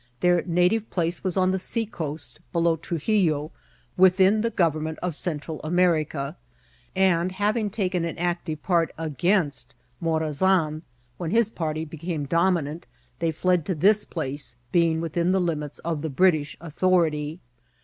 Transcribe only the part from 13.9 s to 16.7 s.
place, being within the limits of the British